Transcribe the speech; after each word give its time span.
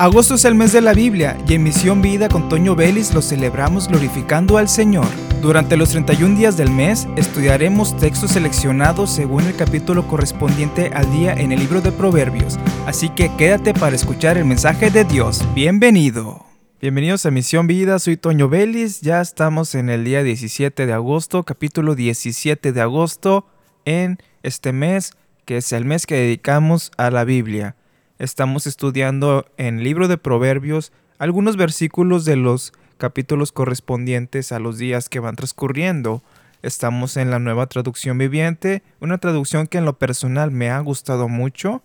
Agosto 0.00 0.36
es 0.36 0.44
el 0.44 0.54
mes 0.54 0.72
de 0.72 0.80
la 0.80 0.94
Biblia 0.94 1.36
y 1.48 1.54
en 1.54 1.64
Misión 1.64 2.00
Vida 2.00 2.28
con 2.28 2.48
Toño 2.48 2.76
Vélez 2.76 3.12
lo 3.14 3.20
celebramos 3.20 3.88
glorificando 3.88 4.56
al 4.56 4.68
Señor. 4.68 5.08
Durante 5.42 5.76
los 5.76 5.90
31 5.90 6.38
días 6.38 6.56
del 6.56 6.70
mes 6.70 7.08
estudiaremos 7.16 7.96
textos 7.96 8.30
seleccionados 8.30 9.10
según 9.10 9.42
el 9.42 9.56
capítulo 9.56 10.06
correspondiente 10.06 10.92
al 10.94 11.10
día 11.10 11.32
en 11.32 11.50
el 11.50 11.58
libro 11.58 11.80
de 11.80 11.90
Proverbios, 11.90 12.60
así 12.86 13.08
que 13.08 13.34
quédate 13.36 13.74
para 13.74 13.96
escuchar 13.96 14.38
el 14.38 14.44
mensaje 14.44 14.92
de 14.92 15.02
Dios. 15.02 15.44
Bienvenido. 15.52 16.46
Bienvenidos 16.80 17.26
a 17.26 17.32
Misión 17.32 17.66
Vida, 17.66 17.98
soy 17.98 18.16
Toño 18.16 18.48
Vélez, 18.48 19.00
ya 19.00 19.20
estamos 19.20 19.74
en 19.74 19.90
el 19.90 20.04
día 20.04 20.22
17 20.22 20.86
de 20.86 20.92
agosto, 20.92 21.42
capítulo 21.42 21.96
17 21.96 22.70
de 22.70 22.80
agosto 22.80 23.48
en 23.84 24.18
este 24.44 24.72
mes, 24.72 25.14
que 25.44 25.56
es 25.56 25.72
el 25.72 25.86
mes 25.86 26.06
que 26.06 26.14
dedicamos 26.14 26.92
a 26.96 27.10
la 27.10 27.24
Biblia. 27.24 27.74
Estamos 28.18 28.66
estudiando 28.66 29.46
en 29.58 29.78
el 29.78 29.84
libro 29.84 30.08
de 30.08 30.18
Proverbios 30.18 30.92
algunos 31.18 31.56
versículos 31.56 32.24
de 32.24 32.34
los 32.34 32.72
capítulos 32.96 33.52
correspondientes 33.52 34.50
a 34.50 34.58
los 34.58 34.76
días 34.76 35.08
que 35.08 35.20
van 35.20 35.36
transcurriendo. 35.36 36.24
Estamos 36.62 37.16
en 37.16 37.30
la 37.30 37.38
nueva 37.38 37.68
traducción 37.68 38.18
viviente, 38.18 38.82
una 38.98 39.18
traducción 39.18 39.68
que 39.68 39.78
en 39.78 39.84
lo 39.84 40.00
personal 40.00 40.50
me 40.50 40.68
ha 40.68 40.80
gustado 40.80 41.28
mucho 41.28 41.84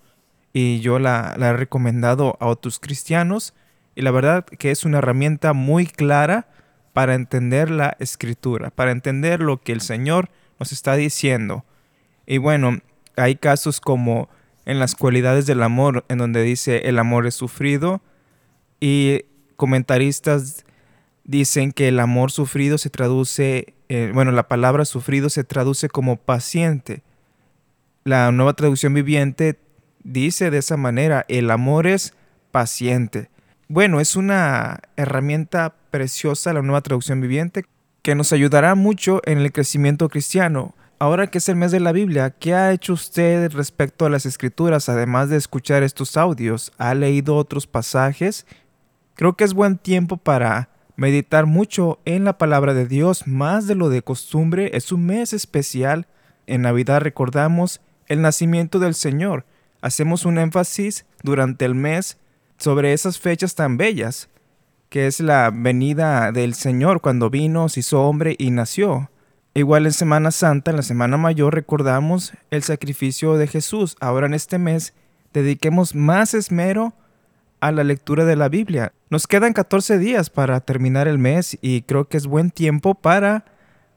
y 0.54 0.80
yo 0.80 0.98
la, 0.98 1.36
la 1.38 1.50
he 1.50 1.54
recomendado 1.54 2.36
a 2.40 2.48
otros 2.48 2.80
cristianos 2.80 3.54
y 3.94 4.02
la 4.02 4.10
verdad 4.10 4.44
que 4.44 4.72
es 4.72 4.86
una 4.86 4.98
herramienta 4.98 5.54
muy 5.54 5.86
clara 5.86 6.48
para 6.94 7.14
entender 7.14 7.70
la 7.70 7.96
escritura, 8.00 8.72
para 8.72 8.90
entender 8.90 9.40
lo 9.40 9.62
que 9.62 9.72
el 9.72 9.82
Señor 9.82 10.32
nos 10.60 10.72
está 10.72 10.96
diciendo. 10.96 11.64
Y 12.26 12.40
bueno, 12.40 12.80
hay 13.16 13.36
casos 13.36 13.80
como 13.80 14.30
en 14.66 14.80
las 14.80 14.96
cualidades 14.96 15.46
del 15.46 15.64
amor, 15.64 16.06
en 16.10 16.18
donde 16.18 16.42
dice 16.44 16.88
el 16.90 17.00
amor 17.00 17.28
es 17.28 17.36
sufrido, 17.36 18.02
y 18.80 19.26
comentaristas 19.56 20.66
dicen 21.24 21.72
que 21.72 21.88
el 21.88 22.00
amor 22.00 22.32
sufrido 22.32 22.78
se 22.78 22.90
traduce, 22.90 23.74
eh, 23.90 24.12
bueno, 24.14 24.32
la 24.32 24.48
palabra 24.48 24.86
sufrido 24.86 25.30
se 25.30 25.44
traduce 25.44 25.90
como 25.90 26.18
paciente. 26.18 27.02
La 28.04 28.32
nueva 28.32 28.54
traducción 28.54 28.94
viviente 28.94 29.58
dice 30.04 30.52
de 30.52 30.58
esa 30.58 30.78
manera, 30.78 31.26
el 31.30 31.50
amor 31.50 31.88
es 31.88 32.14
paciente. 32.52 33.30
Bueno, 33.70 34.00
es 34.02 34.16
una 34.16 34.82
herramienta 34.98 35.76
preciosa 35.90 36.54
la 36.54 36.62
nueva 36.62 36.82
traducción 36.82 37.22
viviente 37.22 37.66
que 38.02 38.16
nos 38.16 38.34
ayudará 38.34 38.76
mucho 38.76 39.22
en 39.26 39.40
el 39.40 39.52
crecimiento 39.52 40.10
cristiano. 40.10 40.76
Ahora 41.04 41.28
que 41.28 41.40
es 41.40 41.50
el 41.50 41.58
mes 41.58 41.74
de 41.74 41.82
la 41.82 41.92
Biblia, 41.92 42.30
¿qué 42.30 42.54
ha 42.54 42.72
hecho 42.72 42.94
usted 42.94 43.52
respecto 43.52 44.06
a 44.06 44.10
las 44.10 44.26
escrituras 44.26 44.88
además 44.88 45.28
de 45.28 45.36
escuchar 45.36 45.84
estos 45.84 46.16
audios? 46.16 46.72
¿Ha 46.78 46.96
leído 46.96 47.36
otros 47.36 47.68
pasajes? 47.68 48.46
Creo 49.14 49.34
que 49.34 49.44
es 49.44 49.54
buen 49.54 49.78
tiempo 49.78 50.16
para 50.16 50.70
meditar 50.96 51.46
mucho 51.46 52.00
en 52.06 52.24
la 52.24 52.38
palabra 52.38 52.74
de 52.74 52.88
Dios, 52.88 53.28
más 53.28 53.68
de 53.68 53.76
lo 53.76 53.90
de 53.90 54.02
costumbre. 54.02 54.78
Es 54.78 54.94
un 54.94 55.06
mes 55.06 55.34
especial. 55.34 56.08
En 56.48 56.62
Navidad 56.62 57.02
recordamos 57.02 57.82
el 58.08 58.22
nacimiento 58.22 58.80
del 58.80 58.94
Señor. 58.94 59.46
Hacemos 59.82 60.24
un 60.24 60.38
énfasis 60.38 61.06
durante 61.22 61.66
el 61.66 61.76
mes 61.76 62.18
sobre 62.58 62.94
esas 62.94 63.20
fechas 63.20 63.56
tan 63.56 63.76
bellas, 63.76 64.30
que 64.88 65.08
es 65.08 65.20
la 65.20 65.52
venida 65.54 66.32
del 66.32 66.54
Señor 66.54 67.02
cuando 67.02 67.30
vino, 67.30 67.68
se 67.68 67.82
hizo 67.82 68.04
hombre 68.04 68.38
y 68.40 68.52
nació. 68.52 69.10
Igual 69.56 69.86
en 69.86 69.94
Semana 69.94 70.32
Santa, 70.32 70.72
en 70.72 70.78
la 70.78 70.84
Semana 70.84 71.16
Mayor, 71.18 71.54
recordamos 71.54 72.34
el 72.50 72.64
sacrificio 72.64 73.36
de 73.36 73.46
Jesús. 73.46 73.96
Ahora 74.00 74.26
en 74.26 74.34
este 74.34 74.58
mes, 74.58 74.96
dediquemos 75.32 75.94
más 75.94 76.34
esmero 76.34 76.96
a 77.60 77.72
la 77.72 77.84
lectura 77.84 78.26
de 78.26 78.36
la 78.36 78.50
Biblia. 78.50 78.94
Nos 79.12 79.28
quedan 79.28 79.54
14 79.54 80.00
días 80.00 80.32
para 80.32 80.60
terminar 80.62 81.08
el 81.08 81.20
mes 81.20 81.56
y 81.62 81.84
creo 81.84 82.06
que 82.10 82.18
es 82.18 82.26
buen 82.26 82.50
tiempo 82.50 82.96
para 82.96 83.46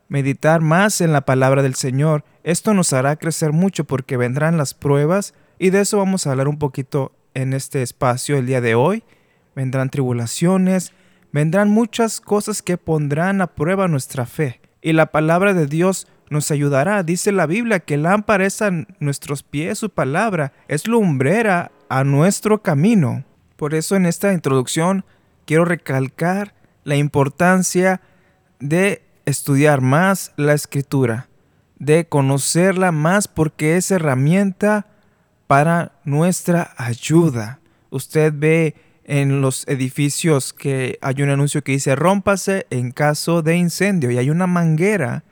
meditar 0.08 0.60
más 0.60 1.00
en 1.00 1.14
la 1.14 1.22
palabra 1.22 1.62
del 1.62 1.74
Señor. 1.74 2.22
Esto 2.44 2.74
nos 2.74 2.92
hará 2.92 3.16
crecer 3.16 3.52
mucho 3.52 3.84
porque 3.84 4.18
vendrán 4.18 4.58
las 4.58 4.74
pruebas 4.74 5.32
y 5.58 5.70
de 5.70 5.80
eso 5.80 5.96
vamos 5.96 6.26
a 6.26 6.32
hablar 6.32 6.48
un 6.48 6.58
poquito 6.58 7.12
en 7.32 7.54
este 7.54 7.80
espacio 7.80 8.36
el 8.36 8.44
día 8.44 8.60
de 8.60 8.74
hoy. 8.74 9.04
Vendrán 9.54 9.88
tribulaciones, 9.88 10.92
vendrán 11.32 11.70
muchas 11.70 12.20
cosas 12.20 12.60
que 12.60 12.76
pondrán 12.76 13.40
a 13.40 13.46
prueba 13.46 13.88
nuestra 13.88 14.26
fe 14.26 14.60
y 14.86 14.92
la 14.92 15.06
palabra 15.06 15.52
de 15.52 15.66
Dios 15.66 16.06
nos 16.30 16.52
ayudará. 16.52 17.02
Dice 17.02 17.32
la 17.32 17.46
Biblia 17.46 17.80
que 17.80 17.96
lámpara 17.96 18.46
es 18.46 18.62
a 18.62 18.70
nuestros 19.00 19.42
pies 19.42 19.80
su 19.80 19.90
palabra, 19.90 20.52
es 20.68 20.86
lumbrera 20.86 21.72
a 21.88 22.04
nuestro 22.04 22.62
camino. 22.62 23.24
Por 23.56 23.74
eso 23.74 23.96
en 23.96 24.06
esta 24.06 24.32
introducción 24.32 25.04
quiero 25.44 25.64
recalcar 25.64 26.54
la 26.84 26.94
importancia 26.94 28.00
de 28.60 29.02
estudiar 29.24 29.80
más 29.80 30.32
la 30.36 30.52
escritura, 30.52 31.26
de 31.80 32.06
conocerla 32.06 32.92
más 32.92 33.26
porque 33.26 33.76
es 33.76 33.90
herramienta 33.90 34.86
para 35.48 35.98
nuestra 36.04 36.74
ayuda. 36.76 37.58
Usted 37.90 38.32
ve 38.36 38.76
en 39.06 39.40
los 39.40 39.66
edificios 39.68 40.52
que 40.52 40.98
hay 41.00 41.22
un 41.22 41.30
anuncio 41.30 41.62
que 41.62 41.72
dice 41.72 41.94
rómpase 41.94 42.66
en 42.70 42.90
caso 42.90 43.40
de 43.40 43.56
incendio 43.56 44.10
y 44.10 44.18
hay 44.18 44.30
una 44.30 44.48
manguera 44.48 45.22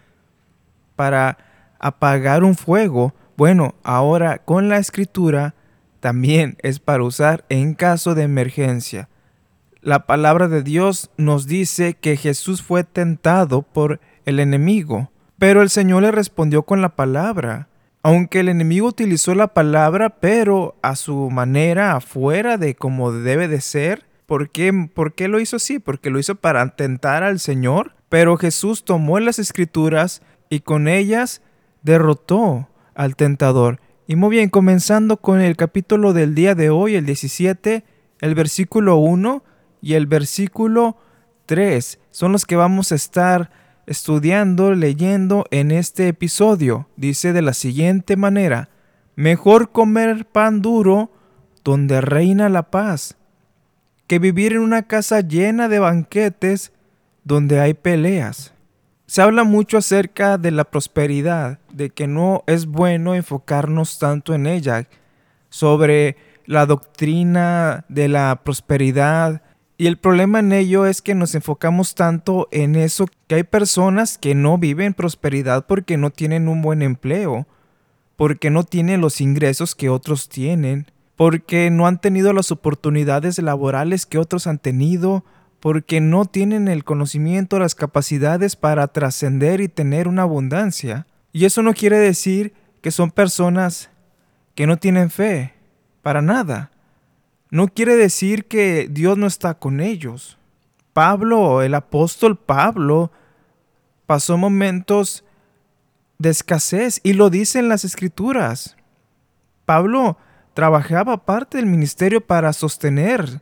para 0.95 1.39
apagar 1.81 2.45
un 2.45 2.55
fuego. 2.55 3.15
Bueno, 3.37 3.75
ahora 3.83 4.39
con 4.39 4.69
la 4.69 4.79
escritura 4.79 5.55
también 5.99 6.57
es 6.63 6.79
para 6.79 7.03
usar 7.03 7.45
en 7.49 7.75
caso 7.75 8.15
de 8.15 8.23
emergencia. 8.23 9.09
La 9.81 10.07
palabra 10.07 10.49
de 10.49 10.63
Dios 10.63 11.11
nos 11.17 11.47
dice 11.47 11.95
que 11.95 12.17
Jesús 12.17 12.63
fue 12.63 12.85
tentado 12.85 13.63
por 13.63 14.01
el 14.25 14.39
enemigo, 14.39 15.11
pero 15.39 15.63
el 15.63 15.69
Señor 15.69 16.03
le 16.03 16.13
respondió 16.13 16.63
con 16.63 16.81
la 16.81 16.91
palabra. 16.91 17.69
Aunque 18.07 18.41
el 18.41 18.51
enemigo 18.51 18.89
utilizó 18.89 19.35
la 19.35 19.55
palabra, 19.55 20.11
pero 20.21 20.77
a 20.83 20.95
su 20.95 21.31
manera, 21.31 21.97
afuera 21.97 22.59
de 22.59 22.75
como 22.75 23.13
debe 23.13 23.49
de 23.49 23.63
ser, 23.63 24.05
¿por 24.27 24.51
qué, 24.51 24.71
¿por 24.93 25.15
qué 25.15 25.27
lo 25.27 25.41
hizo 25.41 25.57
así? 25.57 25.79
Porque 25.79 26.11
lo 26.11 26.19
hizo 26.19 26.35
para 26.35 26.77
tentar 26.77 27.23
al 27.23 27.41
Señor, 27.41 27.97
pero 28.11 28.37
Jesús 28.37 28.85
tomó 28.85 29.19
las 29.21 29.39
escrituras 29.39 30.21
y 30.51 30.61
con 30.61 30.87
ellas 30.87 31.41
derrotó 31.83 32.69
al 32.95 33.17
tentador. 33.17 33.81
Y 34.07 34.17
muy 34.17 34.29
bien, 34.29 34.51
comenzando 34.51 35.17
con 35.17 35.41
el 35.41 35.57
capítulo 35.57 36.13
del 36.13 36.35
día 36.35 36.55
de 36.55 36.69
hoy, 36.69 36.97
el 36.97 37.07
17, 37.07 37.85
el 38.21 38.35
versículo 38.35 38.97
1 38.97 39.43
y 39.81 39.95
el 39.95 40.07
versículo 40.07 40.99
3 41.47 42.01
son 42.11 42.33
los 42.33 42.45
que 42.45 42.57
vamos 42.57 42.93
a 42.93 42.97
estar 42.97 43.64
estudiando, 43.87 44.75
leyendo 44.75 45.45
en 45.51 45.71
este 45.71 46.09
episodio. 46.09 46.89
Dice 46.97 47.33
de 47.33 47.43
la 47.43 47.55
siguiente 47.55 48.17
manera, 48.17 48.69
mejor 49.17 49.71
comer 49.73 50.27
pan 50.27 50.63
duro 50.63 51.11
donde 51.65 52.01
reina 52.01 52.49
la 52.49 52.71
paz, 52.71 53.17
que 54.07 54.19
vivir 54.19 54.53
en 54.53 54.61
una 54.61 54.83
casa 54.83 55.21
llena 55.21 55.69
de 55.69 55.79
banquetes 55.79 56.73
donde 57.25 57.61
hay 57.61 57.75
peleas. 57.75 58.53
Se 59.07 59.23
habla 59.23 59.45
mucho 59.45 59.79
acerca 59.79 60.39
de 60.39 60.51
la 60.51 60.65
prosperidad, 60.65 61.59
de 61.73 61.91
que 61.91 62.07
no 62.07 62.43
es 62.47 62.67
bueno 62.67 63.15
enfocarnos 63.15 63.99
tanto 63.99 64.35
en 64.35 64.47
ella, 64.47 64.87
sobre 65.49 66.17
la 66.47 66.67
doctrina 66.67 67.85
de 67.89 68.09
la 68.09 68.41
prosperidad, 68.45 69.43
y 69.77 69.89
el 69.89 69.97
problema 69.97 70.39
en 70.39 70.53
ello 70.53 70.87
es 70.87 71.03
que 71.03 71.17
nos 71.17 71.35
enfocamos 71.35 71.97
tanto 71.97 72.49
en 72.53 72.77
eso 72.77 73.07
que 73.27 73.35
hay 73.37 73.43
personas 73.43 74.19
que 74.19 74.35
no 74.37 74.57
viven 74.57 74.95
prosperidad 74.95 75.67
porque 75.67 75.97
no 75.97 76.11
tienen 76.11 76.47
un 76.47 76.63
buen 76.63 76.81
empleo, 76.81 77.49
porque 78.15 78.51
no 78.51 78.63
tienen 78.63 79.01
los 79.01 79.21
ingresos 79.21 79.75
que 79.75 79.89
otros 79.89 80.29
tienen, 80.29 80.87
porque 81.17 81.71
no 81.71 81.89
han 81.89 82.01
tenido 82.01 82.33
las 82.33 82.53
oportunidades 82.53 83.41
laborales 83.41 84.07
que 84.07 84.19
otros 84.19 84.47
han 84.47 84.59
tenido, 84.59 85.25
porque 85.59 86.01
no 86.01 86.25
tienen 86.25 86.69
el 86.69 86.85
conocimiento, 86.85 87.59
las 87.59 87.75
capacidades 87.75 88.55
para 88.55 88.87
trascender 88.89 89.61
y 89.61 89.69
tener 89.69 90.07
una 90.07 90.23
abundancia. 90.23 91.09
Y 91.33 91.47
eso 91.47 91.63
no 91.63 91.75
quiere 91.75 91.99
decir 91.99 92.55
que 92.81 92.93
son 92.93 93.11
personas 93.11 93.91
que 94.55 94.69
no 94.69 94.77
tienen 94.77 95.11
fe, 95.11 95.55
para 96.01 96.23
nada 96.23 96.71
no 97.55 97.69
quiere 97.69 97.95
decir 97.95 98.47
que 98.47 98.89
Dios 98.91 99.17
no 99.17 99.29
está 99.29 99.55
con 99.55 99.81
ellos. 99.81 100.39
Pablo, 100.93 101.63
el 101.63 101.77
apóstol 101.77 102.37
Pablo, 102.37 103.13
pasó 104.07 104.37
momentos 104.37 105.25
de 106.19 106.31
escasez 106.31 106.99
y 107.05 107.13
lo 107.13 107.31
dicen 107.31 107.69
las 107.69 107.85
escrituras. 107.85 108.77
Pablo 109.67 110.19
trabajaba 110.55 111.25
parte 111.25 111.59
del 111.59 111.67
ministerio 111.67 112.21
para 112.21 112.53
sostener, 112.53 113.41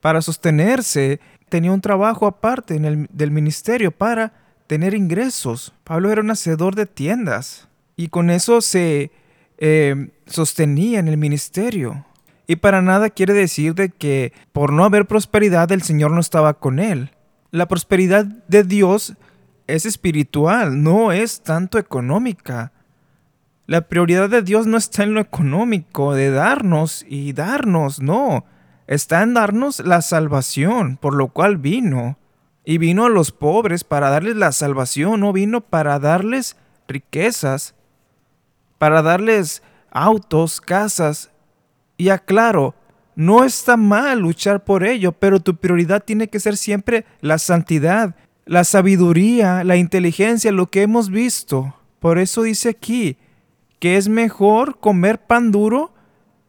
para 0.00 0.22
sostenerse, 0.22 1.18
tenía 1.48 1.72
un 1.72 1.80
trabajo 1.80 2.28
aparte 2.28 2.78
del 2.78 3.30
ministerio 3.32 3.90
para 3.90 4.32
tener 4.68 4.94
ingresos. 4.94 5.74
Pablo 5.82 6.12
era 6.12 6.20
un 6.20 6.30
hacedor 6.30 6.76
de 6.76 6.86
tiendas 6.86 7.66
y 7.96 8.10
con 8.10 8.30
eso 8.30 8.60
se 8.60 9.10
eh, 9.58 10.10
sostenía 10.26 11.00
en 11.00 11.08
el 11.08 11.16
ministerio. 11.16 12.06
Y 12.50 12.56
para 12.56 12.82
nada 12.82 13.10
quiere 13.10 13.32
decir 13.32 13.76
de 13.76 13.90
que 13.90 14.32
por 14.50 14.72
no 14.72 14.82
haber 14.82 15.06
prosperidad 15.06 15.70
el 15.70 15.82
Señor 15.82 16.10
no 16.10 16.18
estaba 16.18 16.54
con 16.54 16.80
él. 16.80 17.12
La 17.52 17.68
prosperidad 17.68 18.24
de 18.24 18.64
Dios 18.64 19.14
es 19.68 19.86
espiritual, 19.86 20.82
no 20.82 21.12
es 21.12 21.42
tanto 21.42 21.78
económica. 21.78 22.72
La 23.66 23.82
prioridad 23.82 24.28
de 24.28 24.42
Dios 24.42 24.66
no 24.66 24.78
está 24.78 25.04
en 25.04 25.14
lo 25.14 25.20
económico, 25.20 26.12
de 26.12 26.32
darnos 26.32 27.06
y 27.08 27.34
darnos, 27.34 28.02
no. 28.02 28.44
Está 28.88 29.22
en 29.22 29.34
darnos 29.34 29.78
la 29.78 30.02
salvación, 30.02 30.96
por 30.96 31.14
lo 31.14 31.28
cual 31.28 31.56
vino. 31.56 32.18
Y 32.64 32.78
vino 32.78 33.04
a 33.04 33.10
los 33.10 33.30
pobres 33.30 33.84
para 33.84 34.10
darles 34.10 34.34
la 34.34 34.50
salvación, 34.50 35.20
no 35.20 35.32
vino 35.32 35.60
para 35.60 36.00
darles 36.00 36.56
riquezas, 36.88 37.76
para 38.78 39.02
darles 39.02 39.62
autos, 39.92 40.60
casas. 40.60 41.29
Y 42.00 42.08
aclaro, 42.08 42.74
no 43.14 43.44
está 43.44 43.76
mal 43.76 44.20
luchar 44.20 44.64
por 44.64 44.84
ello, 44.84 45.12
pero 45.12 45.38
tu 45.40 45.56
prioridad 45.56 46.02
tiene 46.02 46.28
que 46.28 46.40
ser 46.40 46.56
siempre 46.56 47.04
la 47.20 47.36
santidad, 47.36 48.16
la 48.46 48.64
sabiduría, 48.64 49.64
la 49.64 49.76
inteligencia, 49.76 50.50
lo 50.50 50.70
que 50.70 50.80
hemos 50.80 51.10
visto. 51.10 51.74
Por 51.98 52.18
eso 52.18 52.40
dice 52.40 52.70
aquí, 52.70 53.18
que 53.80 53.98
es 53.98 54.08
mejor 54.08 54.80
comer 54.80 55.18
pan 55.18 55.52
duro 55.52 55.92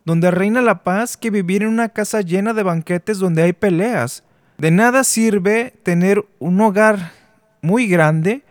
donde 0.05 0.31
reina 0.31 0.61
la 0.61 0.83
paz 0.85 1.17
que 1.17 1.29
vivir 1.29 1.63
en 1.63 1.67
una 1.67 1.89
casa 1.89 2.21
llena 2.21 2.53
de 2.53 2.63
banquetes 2.63 3.19
donde 3.19 3.43
hay 3.43 3.51
peleas. 3.51 4.23
De 4.57 4.71
nada 4.71 5.03
sirve 5.03 5.73
tener 5.83 6.23
un 6.39 6.61
hogar 6.61 7.11
muy 7.61 7.87
grande 7.87 8.45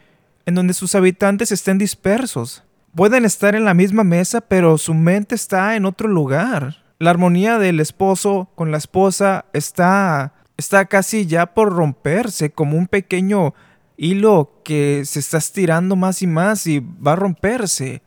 en 0.44 0.54
donde 0.54 0.74
sus 0.74 0.94
habitantes 0.94 1.50
estén 1.50 1.78
dispersos. 1.78 2.62
Pueden 2.94 3.24
estar 3.24 3.54
en 3.54 3.64
la 3.64 3.72
misma 3.72 4.04
mesa, 4.04 4.42
pero 4.42 4.76
su 4.76 4.92
mente 4.92 5.34
está 5.34 5.76
en 5.76 5.86
otro 5.86 6.06
lugar. 6.06 6.89
La 7.00 7.10
armonía 7.10 7.58
del 7.58 7.80
esposo 7.80 8.50
con 8.54 8.70
la 8.70 8.76
esposa 8.76 9.46
está 9.54 10.34
está 10.58 10.84
casi 10.84 11.24
ya 11.24 11.54
por 11.54 11.72
romperse 11.72 12.50
como 12.50 12.76
un 12.76 12.86
pequeño 12.86 13.54
hilo 13.96 14.60
que 14.62 15.04
se 15.06 15.20
está 15.20 15.38
estirando 15.38 15.96
más 15.96 16.20
y 16.20 16.26
más 16.26 16.66
y 16.66 16.80
va 16.80 17.12
a 17.12 17.16
romperse. 17.16 18.02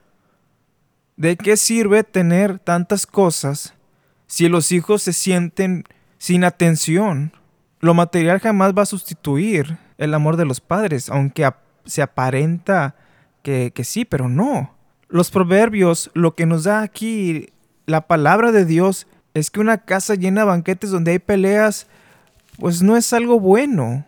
¿De 1.18 1.36
qué 1.38 1.58
sirve 1.58 2.04
tener 2.04 2.60
tantas 2.60 3.08
cosas 3.08 3.74
si 4.28 4.48
los 4.48 4.72
hijos 4.72 5.02
se 5.02 5.14
sienten 5.14 5.86
sin 6.20 6.44
atención? 6.44 7.34
Lo 7.80 7.96
material 7.96 8.40
jamás 8.40 8.74
va 8.78 8.84
a 8.84 8.88
sustituir 8.88 9.80
el 9.98 10.14
amor 10.14 10.38
de 10.38 10.46
los 10.46 10.62
padres, 10.62 11.10
aunque 11.10 11.50
se 11.86 12.04
aparenta 12.04 12.96
que, 13.42 13.72
que 13.74 13.84
sí, 13.84 14.06
pero 14.06 14.30
no. 14.30 14.76
Los 15.10 15.32
proverbios, 15.32 16.12
lo 16.14 16.36
que 16.36 16.46
nos 16.46 16.66
da 16.66 16.84
aquí 16.84 17.53
la 17.86 18.08
palabra 18.08 18.52
de 18.52 18.66
Dios, 18.66 19.08
es 19.34 19.50
que 19.50 19.60
una 19.60 19.80
casa 19.80 20.16
llena 20.16 20.42
de 20.42 20.48
banquetes 20.48 20.92
donde 20.92 21.12
hay 21.12 21.20
peleas, 21.20 21.88
pues 22.60 22.82
no 22.82 22.98
es 22.98 23.14
algo 23.14 23.40
bueno. 23.40 24.06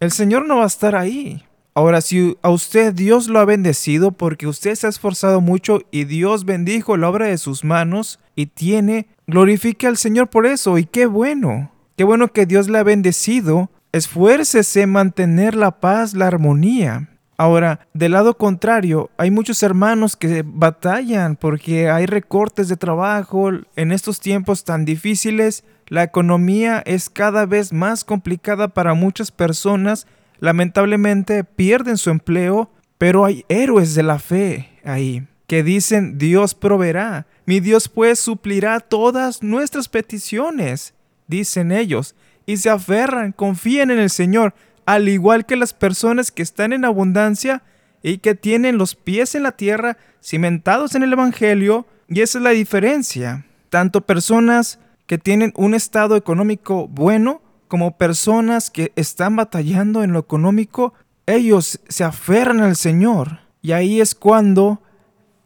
El 0.00 0.12
Señor 0.12 0.46
no 0.46 0.58
va 0.58 0.64
a 0.64 0.68
estar 0.68 0.96
ahí. 0.96 1.44
Ahora, 1.74 2.00
si 2.00 2.36
a 2.42 2.50
usted 2.50 2.92
Dios 2.92 3.28
lo 3.28 3.38
ha 3.38 3.44
bendecido 3.44 4.12
porque 4.12 4.46
usted 4.46 4.74
se 4.74 4.86
ha 4.86 4.90
esforzado 4.90 5.40
mucho 5.40 5.82
y 5.90 6.04
Dios 6.04 6.44
bendijo 6.44 6.96
la 6.96 7.08
obra 7.08 7.26
de 7.26 7.38
sus 7.38 7.64
manos 7.64 8.18
y 8.34 8.46
tiene, 8.46 9.06
glorifique 9.26 9.86
al 9.86 9.96
Señor 9.96 10.28
por 10.28 10.46
eso 10.46 10.78
y 10.78 10.84
qué 10.84 11.06
bueno. 11.06 11.70
Qué 11.96 12.04
bueno 12.04 12.32
que 12.32 12.46
Dios 12.46 12.68
le 12.68 12.78
ha 12.78 12.82
bendecido. 12.82 13.70
Esfuércese 13.92 14.82
en 14.82 14.90
mantener 14.90 15.54
la 15.54 15.80
paz, 15.80 16.14
la 16.14 16.26
armonía. 16.26 17.09
Ahora, 17.40 17.88
del 17.94 18.12
lado 18.12 18.36
contrario, 18.36 19.08
hay 19.16 19.30
muchos 19.30 19.62
hermanos 19.62 20.14
que 20.14 20.44
batallan 20.44 21.36
porque 21.36 21.88
hay 21.88 22.04
recortes 22.04 22.68
de 22.68 22.76
trabajo. 22.76 23.48
En 23.76 23.92
estos 23.92 24.20
tiempos 24.20 24.62
tan 24.64 24.84
difíciles. 24.84 25.64
La 25.86 26.02
economía 26.02 26.82
es 26.84 27.08
cada 27.08 27.46
vez 27.46 27.72
más 27.72 28.04
complicada 28.04 28.68
para 28.68 28.92
muchas 28.92 29.30
personas. 29.30 30.06
Lamentablemente 30.38 31.42
pierden 31.42 31.96
su 31.96 32.10
empleo, 32.10 32.70
pero 32.98 33.24
hay 33.24 33.46
héroes 33.48 33.94
de 33.94 34.02
la 34.02 34.18
fe 34.18 34.68
ahí 34.84 35.26
que 35.46 35.62
dicen 35.62 36.18
Dios 36.18 36.54
proveerá, 36.54 37.26
mi 37.46 37.58
Dios 37.58 37.88
pues 37.88 38.20
suplirá 38.20 38.80
todas 38.80 39.42
nuestras 39.42 39.88
peticiones, 39.88 40.94
dicen 41.26 41.72
ellos, 41.72 42.14
y 42.46 42.58
se 42.58 42.70
aferran, 42.70 43.32
confían 43.32 43.90
en 43.90 43.98
el 43.98 44.10
Señor, 44.10 44.54
al 44.94 45.08
igual 45.08 45.46
que 45.46 45.54
las 45.54 45.72
personas 45.72 46.32
que 46.32 46.42
están 46.42 46.72
en 46.72 46.84
abundancia 46.84 47.62
y 48.02 48.18
que 48.18 48.34
tienen 48.34 48.76
los 48.76 48.96
pies 48.96 49.36
en 49.36 49.44
la 49.44 49.52
tierra, 49.52 49.98
cimentados 50.20 50.96
en 50.96 51.04
el 51.04 51.12
Evangelio, 51.12 51.86
y 52.08 52.22
esa 52.22 52.38
es 52.38 52.44
la 52.44 52.50
diferencia. 52.50 53.46
Tanto 53.68 54.00
personas 54.00 54.80
que 55.06 55.16
tienen 55.16 55.52
un 55.54 55.74
estado 55.74 56.16
económico 56.16 56.88
bueno, 56.88 57.40
como 57.68 57.98
personas 57.98 58.68
que 58.68 58.92
están 58.96 59.36
batallando 59.36 60.02
en 60.02 60.12
lo 60.12 60.18
económico, 60.18 60.92
ellos 61.26 61.78
se 61.88 62.02
aferran 62.02 62.58
al 62.58 62.74
Señor. 62.74 63.42
Y 63.62 63.70
ahí 63.70 64.00
es 64.00 64.16
cuando 64.16 64.82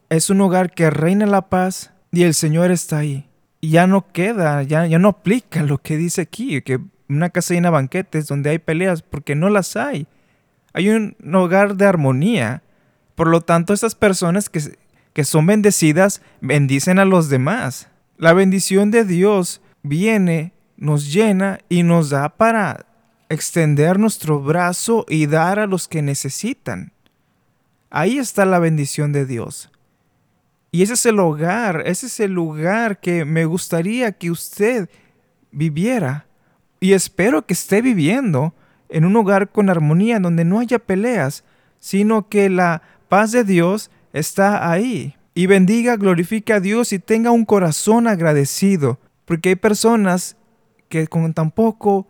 es 0.09 0.31
un 0.31 0.41
hogar 0.41 0.73
que 0.73 0.89
reina 0.89 1.27
la 1.27 1.51
paz 1.51 1.93
y 2.13 2.23
el 2.23 2.33
Señor 2.33 2.71
está 2.71 2.99
ahí. 2.99 3.29
Y 3.61 3.71
ya 3.71 3.87
no 3.87 4.11
queda, 4.11 4.63
ya, 4.63 4.87
ya 4.87 4.99
no 4.99 5.09
aplica 5.09 5.63
lo 5.63 5.77
que 5.77 5.99
dice 5.99 6.23
aquí, 6.23 6.63
que 6.63 6.81
una 7.09 7.31
casa 7.31 7.55
llena 7.55 7.69
de 7.69 7.73
banquetes 7.73 8.27
donde 8.27 8.51
hay 8.51 8.59
peleas, 8.59 9.03
porque 9.03 9.35
no 9.35 9.51
las 9.51 9.77
hay. 9.77 10.07
Hay 10.73 10.91
un 10.91 11.17
hogar 11.35 11.77
de 11.77 11.87
armonía. 11.87 12.63
Por 13.15 13.29
lo 13.29 13.41
tanto, 13.41 13.73
esas 13.73 13.95
personas 13.95 14.49
que, 14.49 14.77
que 15.13 15.25
son 15.25 15.47
bendecidas 15.47 16.23
bendicen 16.41 16.99
a 16.99 17.05
los 17.05 17.29
demás. 17.29 17.89
La 18.17 18.33
bendición 18.33 18.91
de 18.91 19.05
Dios 19.05 19.61
viene 19.83 20.55
nos 20.77 21.13
llena 21.13 21.61
y 21.69 21.83
nos 21.83 22.11
da 22.11 22.29
para 22.29 22.87
extender 23.29 23.99
nuestro 23.99 24.41
brazo 24.41 25.07
y 25.09 25.27
dar 25.27 25.59
a 25.59 25.67
los 25.67 25.89
que 25.89 26.03
necesitan. 26.03 26.93
Ahí 27.91 28.19
está 28.19 28.45
la 28.45 28.59
bendición 28.59 29.13
de 29.13 29.25
Dios. 29.25 29.71
Y 30.73 30.83
ese 30.83 30.95
es 30.95 31.07
el 31.07 31.21
hogar, 31.21 31.85
ese 31.87 32.07
es 32.07 32.19
el 32.21 32.33
lugar 32.33 32.99
que 32.99 33.25
me 33.25 33.45
gustaría 33.45 34.13
que 34.13 34.31
usted 34.31 34.89
viviera. 35.53 36.27
Y 36.85 36.93
espero 36.93 37.47
que 37.47 37.55
esté 37.55 37.81
viviendo 37.81 38.53
en 38.91 39.07
un 39.07 39.17
hogar 39.17 39.49
con 39.49 39.71
armonía, 39.71 40.21
donde 40.21 40.45
no 40.45 40.61
haya 40.61 40.79
peleas, 40.79 41.43
sino 41.81 42.29
que 42.29 42.51
la 42.51 42.83
paz 43.09 43.33
de 43.33 43.43
Dios 43.43 43.91
está 44.13 44.71
ahí. 44.71 45.17
Y 45.33 45.47
bendiga, 45.47 45.97
glorifique 45.97 46.53
a 46.53 46.61
Dios 46.61 46.93
y 46.93 46.99
tenga 46.99 47.31
un 47.31 47.47
corazón 47.47 48.07
agradecido, 48.07 48.99
porque 49.25 49.49
hay 49.49 49.55
personas 49.55 50.37
que 50.91 51.07
con 51.07 51.33
tan 51.33 51.53
poco 51.53 52.07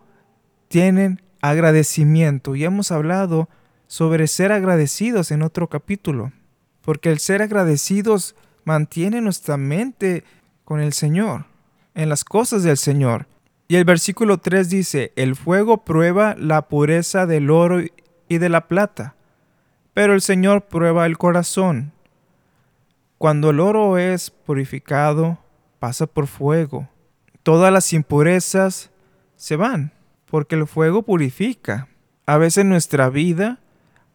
tienen 0.67 1.21
agradecimiento. 1.39 2.53
Y 2.57 2.65
hemos 2.65 2.91
hablado 2.91 3.47
sobre 3.87 4.27
ser 4.27 4.51
agradecidos 4.51 5.31
en 5.31 5.41
otro 5.41 5.69
capítulo, 5.69 6.33
porque 6.81 7.13
el 7.13 7.19
ser 7.19 7.41
agradecidos 7.41 8.35
mantiene 8.65 9.21
nuestra 9.21 9.55
mente 9.55 10.25
con 10.65 10.81
el 10.81 10.91
Señor, 10.91 11.45
en 11.93 12.09
las 12.09 12.25
cosas 12.25 12.63
del 12.63 12.75
Señor. 12.75 13.25
Y 13.67 13.77
el 13.77 13.85
versículo 13.85 14.37
3 14.37 14.69
dice, 14.69 15.11
el 15.15 15.35
fuego 15.35 15.83
prueba 15.83 16.35
la 16.37 16.67
pureza 16.67 17.25
del 17.25 17.49
oro 17.49 17.81
y 18.27 18.37
de 18.37 18.49
la 18.49 18.67
plata, 18.67 19.15
pero 19.93 20.13
el 20.13 20.21
Señor 20.21 20.65
prueba 20.65 21.05
el 21.05 21.17
corazón. 21.17 21.91
Cuando 23.17 23.49
el 23.49 23.59
oro 23.59 23.97
es 23.97 24.29
purificado, 24.29 25.39
pasa 25.79 26.05
por 26.05 26.27
fuego 26.27 26.89
todas 27.45 27.71
las 27.71 27.93
impurezas 27.93 28.89
se 29.35 29.55
van, 29.55 29.93
porque 30.25 30.55
el 30.55 30.65
fuego 30.65 31.03
purifica. 31.03 31.87
A 32.25 32.37
veces 32.37 32.65
nuestra 32.65 33.07
vida 33.11 33.59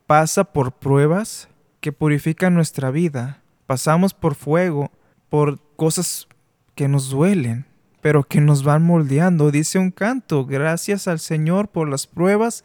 pasa 0.09 0.42
por 0.42 0.73
pruebas 0.73 1.49
que 1.80 1.92
purifican 1.92 2.54
nuestra 2.54 2.90
vida. 2.90 3.40
Pasamos 3.69 4.14
por 4.14 4.35
fuego, 4.35 4.90
por 5.28 5.61
cosas 5.76 6.26
que 6.75 6.88
nos 6.88 7.11
duelen, 7.11 7.66
pero 8.00 8.25
que 8.25 8.40
nos 8.40 8.64
van 8.64 8.83
moldeando. 8.83 9.50
Dice 9.50 9.78
un 9.78 9.90
canto, 9.90 10.47
gracias 10.47 11.09
al 11.09 11.19
Señor 11.19 11.69
por 11.69 11.88
las 11.88 12.07
pruebas 12.07 12.64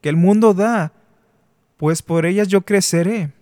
que 0.00 0.08
el 0.08 0.16
mundo 0.16 0.54
da, 0.54 0.92
pues 1.76 2.02
por 2.02 2.26
ellas 2.26 2.48
yo 2.48 2.62
creceré, 2.62 3.32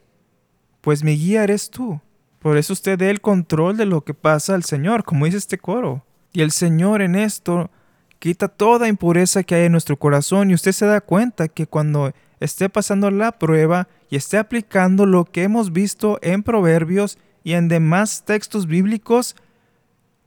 pues 0.80 1.04
mi 1.04 1.16
guía 1.16 1.44
eres 1.44 1.70
tú. 1.70 2.00
Por 2.38 2.56
eso 2.56 2.72
usted 2.72 2.98
dé 2.98 3.10
el 3.10 3.20
control 3.20 3.76
de 3.76 3.86
lo 3.86 4.02
que 4.02 4.14
pasa 4.14 4.54
al 4.54 4.64
Señor, 4.64 5.04
como 5.04 5.24
dice 5.24 5.38
este 5.38 5.58
coro. 5.58 6.04
Y 6.32 6.42
el 6.42 6.52
Señor 6.52 7.02
en 7.02 7.16
esto 7.16 7.70
quita 8.18 8.48
toda 8.48 8.88
impureza 8.88 9.42
que 9.42 9.54
hay 9.54 9.64
en 9.66 9.72
nuestro 9.72 9.96
corazón 9.96 10.50
y 10.50 10.54
usted 10.54 10.72
se 10.72 10.86
da 10.86 11.00
cuenta 11.00 11.48
que 11.48 11.66
cuando 11.66 12.12
esté 12.40 12.68
pasando 12.68 13.10
la 13.10 13.32
prueba 13.32 13.88
y 14.10 14.16
esté 14.16 14.38
aplicando 14.38 15.06
lo 15.06 15.24
que 15.24 15.42
hemos 15.42 15.72
visto 15.72 16.18
en 16.22 16.42
Proverbios 16.42 17.18
y 17.44 17.54
en 17.54 17.68
demás 17.68 18.24
textos 18.24 18.66
bíblicos, 18.66 19.36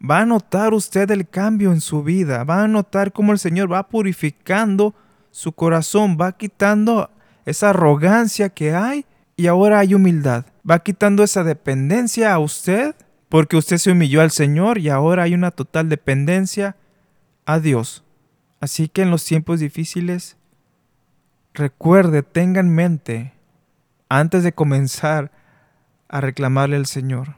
va 0.01 0.21
a 0.21 0.25
notar 0.25 0.73
usted 0.73 1.09
el 1.11 1.27
cambio 1.27 1.71
en 1.71 1.81
su 1.81 2.03
vida, 2.03 2.43
va 2.43 2.63
a 2.63 2.67
notar 2.67 3.11
cómo 3.11 3.31
el 3.31 3.39
Señor 3.39 3.71
va 3.71 3.87
purificando 3.87 4.95
su 5.29 5.51
corazón, 5.53 6.17
va 6.19 6.31
quitando 6.31 7.09
esa 7.45 7.69
arrogancia 7.69 8.49
que 8.49 8.73
hay 8.73 9.05
y 9.35 9.47
ahora 9.47 9.79
hay 9.79 9.93
humildad, 9.93 10.45
va 10.69 10.79
quitando 10.79 11.23
esa 11.23 11.43
dependencia 11.43 12.33
a 12.33 12.39
usted 12.39 12.95
porque 13.29 13.57
usted 13.57 13.77
se 13.77 13.91
humilló 13.91 14.21
al 14.21 14.31
Señor 14.31 14.77
y 14.77 14.89
ahora 14.89 15.23
hay 15.23 15.33
una 15.33 15.51
total 15.51 15.87
dependencia 15.87 16.75
a 17.45 17.59
Dios. 17.59 18.03
Así 18.59 18.87
que 18.87 19.03
en 19.03 19.11
los 19.11 19.23
tiempos 19.23 19.59
difíciles, 19.59 20.37
recuerde, 21.53 22.23
tenga 22.23 22.59
en 22.59 22.69
mente, 22.73 23.33
antes 24.09 24.43
de 24.43 24.51
comenzar 24.51 25.31
a 26.09 26.19
reclamarle 26.19 26.75
al 26.75 26.85
Señor, 26.85 27.35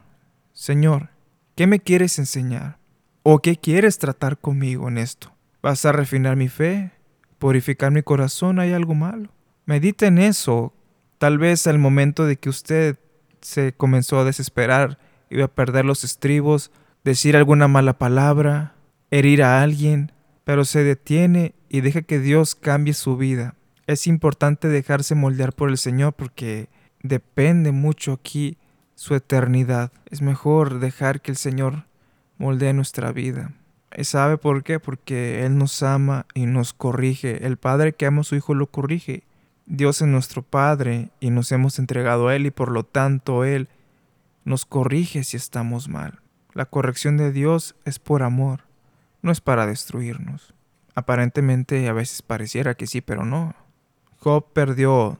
Señor, 0.52 1.13
¿qué 1.54 1.66
me 1.66 1.80
quieres 1.80 2.18
enseñar? 2.18 2.78
¿O 3.22 3.40
qué 3.40 3.56
quieres 3.56 3.98
tratar 3.98 4.38
conmigo 4.38 4.88
en 4.88 4.98
esto? 4.98 5.32
¿Vas 5.62 5.84
a 5.84 5.92
refinar 5.92 6.36
mi 6.36 6.48
fe? 6.48 6.92
¿Purificar 7.38 7.90
mi 7.90 8.02
corazón? 8.02 8.58
¿Hay 8.58 8.72
algo 8.72 8.94
malo? 8.94 9.30
Medite 9.64 10.06
en 10.06 10.18
eso. 10.18 10.74
Tal 11.18 11.38
vez 11.38 11.66
al 11.66 11.78
momento 11.78 12.26
de 12.26 12.36
que 12.36 12.50
usted 12.50 12.98
se 13.40 13.72
comenzó 13.72 14.18
a 14.18 14.24
desesperar, 14.24 14.98
iba 15.30 15.46
a 15.46 15.54
perder 15.54 15.84
los 15.84 16.04
estribos, 16.04 16.70
decir 17.02 17.36
alguna 17.36 17.68
mala 17.68 17.98
palabra, 17.98 18.74
herir 19.10 19.42
a 19.42 19.62
alguien, 19.62 20.12
pero 20.44 20.64
se 20.64 20.84
detiene 20.84 21.54
y 21.68 21.80
deja 21.80 22.02
que 22.02 22.18
Dios 22.18 22.54
cambie 22.54 22.94
su 22.94 23.16
vida. 23.16 23.54
Es 23.86 24.06
importante 24.06 24.68
dejarse 24.68 25.14
moldear 25.14 25.52
por 25.52 25.70
el 25.70 25.78
Señor 25.78 26.14
porque 26.14 26.68
depende 27.02 27.72
mucho 27.72 28.12
aquí 28.12 28.58
su 28.94 29.14
eternidad. 29.14 29.92
Es 30.10 30.22
mejor 30.22 30.78
dejar 30.78 31.20
que 31.20 31.30
el 31.30 31.36
Señor 31.36 31.84
moldee 32.38 32.72
nuestra 32.72 33.12
vida. 33.12 33.52
¿Y 33.96 34.04
sabe 34.04 34.38
por 34.38 34.64
qué? 34.64 34.80
Porque 34.80 35.44
Él 35.44 35.56
nos 35.56 35.82
ama 35.82 36.26
y 36.34 36.46
nos 36.46 36.72
corrige. 36.72 37.46
El 37.46 37.56
Padre 37.56 37.92
que 37.92 38.06
ama 38.06 38.22
a 38.22 38.24
su 38.24 38.34
Hijo 38.34 38.54
lo 38.54 38.66
corrige. 38.66 39.24
Dios 39.66 40.02
es 40.02 40.08
nuestro 40.08 40.42
Padre 40.42 41.10
y 41.20 41.30
nos 41.30 41.50
hemos 41.52 41.78
entregado 41.78 42.28
a 42.28 42.36
Él 42.36 42.46
y 42.46 42.50
por 42.50 42.70
lo 42.70 42.84
tanto 42.84 43.44
Él 43.44 43.68
nos 44.44 44.66
corrige 44.66 45.24
si 45.24 45.36
estamos 45.36 45.88
mal. 45.88 46.20
La 46.52 46.66
corrección 46.66 47.16
de 47.16 47.32
Dios 47.32 47.74
es 47.84 47.98
por 47.98 48.22
amor, 48.22 48.60
no 49.22 49.32
es 49.32 49.40
para 49.40 49.66
destruirnos. 49.66 50.54
Aparentemente 50.94 51.88
a 51.88 51.92
veces 51.92 52.22
pareciera 52.22 52.74
que 52.74 52.86
sí, 52.86 53.00
pero 53.00 53.24
no. 53.24 53.54
Job 54.18 54.52
perdió 54.52 55.18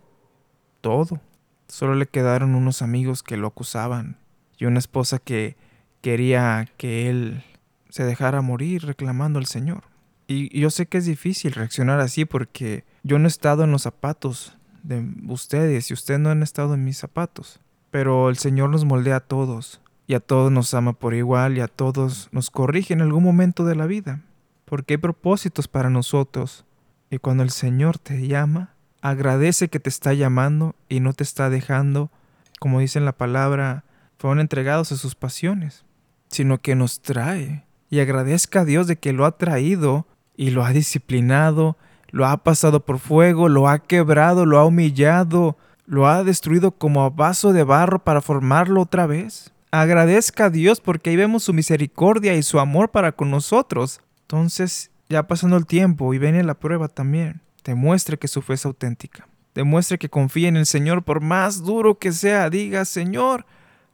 todo. 0.81 1.21
Solo 1.68 1.94
le 1.94 2.06
quedaron 2.06 2.54
unos 2.54 2.83
amigos 2.83 3.23
que 3.23 3.37
lo 3.37 3.49
acusaban 3.49 4.16
y 4.59 4.66
una 4.66 4.78
esposa 4.78 5.18
que 5.18 5.56
quería 6.00 6.68
que 6.76 7.09
él 7.09 7.42
se 7.88 8.04
dejara 8.04 8.42
morir 8.42 8.85
reclamando 8.85 9.38
al 9.38 9.47
Señor. 9.47 9.85
Y 10.26 10.59
yo 10.59 10.71
sé 10.71 10.87
que 10.87 10.99
es 10.99 11.06
difícil 11.06 11.52
reaccionar 11.52 12.00
así 12.00 12.25
porque 12.25 12.85
yo 13.02 13.18
no 13.18 13.26
he 13.26 13.28
estado 13.28 13.64
en 13.64 13.73
los 13.73 13.83
zapatos 13.83 14.56
de 14.83 15.06
ustedes 15.28 15.90
y 15.90 15.94
ustedes 15.94 16.21
no 16.21 16.30
han 16.30 16.42
estado 16.42 16.75
en 16.75 16.85
mis 16.85 16.99
zapatos. 16.99 17.61
Pero 17.90 18.28
el 18.28 18.37
Señor 18.37 18.71
nos 18.71 18.85
moldea 18.85 19.16
a 19.16 19.21
todos 19.21 19.80
y 20.06 20.14
a 20.14 20.21
todos 20.21 20.50
nos 20.52 20.75
ama 20.75 20.92
por 20.92 21.14
igual 21.14 21.56
y 21.56 21.61
a 21.61 21.68
todos 21.68 22.28
nos 22.33 22.50
corrige 22.50 22.94
en 22.94 23.00
algún 23.00 23.23
momento 23.23 23.64
de 23.64 23.76
la 23.76 23.87
vida. 23.87 24.23
Porque 24.64 24.94
hay 24.94 24.99
propósitos 24.99 25.68
para 25.68 25.90
nosotros. 25.90 26.64
Y 27.11 27.18
cuando 27.18 27.42
el 27.42 27.50
Señor 27.50 27.99
te 27.99 28.26
llama, 28.26 28.74
agradece 29.04 29.68
que 29.68 29.80
te 29.80 29.90
está 29.90 30.14
llamando 30.14 30.75
y 30.88 31.00
no 31.00 31.12
te 31.12 31.25
está 31.25 31.50
dejando, 31.50 32.11
como 32.58 32.80
dice 32.80 32.99
en 32.99 33.04
la 33.04 33.12
palabra, 33.12 33.84
fueron 34.16 34.40
entregados 34.40 34.92
a 34.92 34.96
sus 34.96 35.14
pasiones, 35.14 35.84
sino 36.28 36.56
que 36.62 36.75
nos 36.75 37.02
trae. 37.02 37.66
Y 37.90 38.00
agradezca 38.00 38.61
a 38.61 38.64
Dios 38.64 38.87
de 38.87 38.96
que 38.96 39.12
lo 39.12 39.26
ha 39.26 39.37
traído 39.37 40.06
y 40.38 40.50
lo 40.50 40.64
ha 40.64 40.70
disciplinado, 40.70 41.76
lo 42.12 42.26
ha 42.26 42.38
pasado 42.38 42.80
por 42.80 42.99
fuego, 42.99 43.50
lo 43.50 43.68
ha 43.68 43.80
quebrado, 43.80 44.46
lo 44.46 44.58
ha 44.58 44.64
humillado, 44.64 45.58
lo 45.84 46.08
ha 46.08 46.25
destruido 46.25 46.70
como 46.70 47.11
vaso 47.11 47.52
de 47.52 47.62
barro 47.62 48.02
para 48.02 48.23
formarlo 48.23 48.80
otra 48.80 49.06
vez. 49.06 49.52
Agradezca 49.70 50.46
a 50.46 50.50
Dios 50.50 50.80
porque 50.80 51.11
ahí 51.11 51.16
vemos 51.16 51.42
su 51.42 51.52
misericordia 51.52 52.34
y 52.37 52.42
su 52.42 52.58
amor 52.58 52.90
para 52.90 53.12
con 53.12 53.30
nosotros. 53.30 54.00
Entonces, 54.23 54.90
ya 55.11 55.26
pasando 55.26 55.58
el 55.58 55.66
tiempo 55.66 56.14
y 56.14 56.18
viene 56.18 56.42
la 56.42 56.54
prueba 56.54 56.88
también, 56.88 57.42
demuestre 57.64 58.18
que 58.18 58.28
su 58.28 58.42
fe 58.42 58.54
es 58.54 58.66
auténtica. 58.66 59.26
Demuestre 59.54 59.99
que 59.99 60.09
confía 60.09 60.49
en 60.49 60.56
el 60.56 60.66
Señor 60.66 61.02
por 61.04 61.21
más 61.21 61.62
duro 61.62 61.99
que 61.99 62.12
sea. 62.12 62.50
Diga, 62.50 62.85
Señor, 62.85 63.47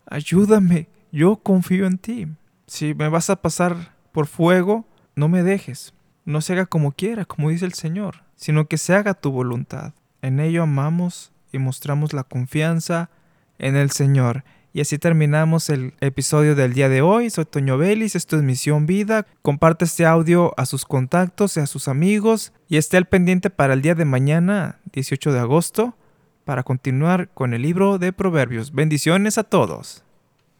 ayúdame, 0.06 0.88
yo 1.12 1.36
confío 1.36 1.86
en 1.86 1.98
ti. 1.98 2.26
Si 2.66 2.94
me 2.94 3.08
vas 3.08 3.30
a 3.30 3.36
pasar 3.42 3.94
por 4.12 4.26
fuego, 4.26 4.86
no 5.14 5.28
me 5.28 5.42
dejes. 5.42 5.92
No 6.24 6.40
se 6.40 6.54
haga 6.54 6.66
como 6.66 6.92
quiera, 6.92 7.24
como 7.24 7.50
dice 7.50 7.64
el 7.64 7.74
Señor, 7.74 8.22
sino 8.36 8.66
que 8.66 8.78
se 8.78 8.94
haga 8.94 9.14
tu 9.14 9.30
voluntad. 9.30 9.92
En 10.22 10.40
ello 10.40 10.62
amamos 10.62 11.32
y 11.52 11.58
mostramos 11.58 12.12
la 12.12 12.24
confianza 12.24 13.10
en 13.58 13.76
el 13.76 13.90
Señor. 13.90 14.44
Y 14.72 14.80
así 14.80 14.98
terminamos 14.98 15.68
el 15.68 15.94
episodio 16.00 16.54
del 16.54 16.74
día 16.74 16.88
de 16.88 17.02
hoy. 17.02 17.28
Soy 17.28 17.44
Toño 17.44 17.76
Vélez, 17.76 18.14
esto 18.14 18.36
es 18.36 18.42
Misión 18.44 18.86
Vida. 18.86 19.26
Comparte 19.42 19.84
este 19.84 20.06
audio 20.06 20.54
a 20.56 20.64
sus 20.64 20.84
contactos 20.84 21.56
y 21.56 21.60
a 21.60 21.66
sus 21.66 21.88
amigos 21.88 22.52
y 22.68 22.76
esté 22.76 22.96
al 22.96 23.06
pendiente 23.06 23.50
para 23.50 23.74
el 23.74 23.82
día 23.82 23.96
de 23.96 24.04
mañana, 24.04 24.78
18 24.92 25.32
de 25.32 25.40
agosto, 25.40 25.96
para 26.44 26.62
continuar 26.62 27.30
con 27.34 27.52
el 27.52 27.62
libro 27.62 27.98
de 27.98 28.12
Proverbios. 28.12 28.72
Bendiciones 28.72 29.38
a 29.38 29.44
todos. 29.44 30.04